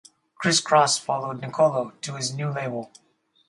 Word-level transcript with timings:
Kris 0.33 0.59
Kross 0.59 0.99
followed 0.99 1.41
Nicolo 1.41 1.91
to 2.01 2.15
his 2.15 2.33
new 2.33 2.49
label. 2.49 2.91